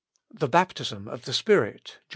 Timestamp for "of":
1.07-1.25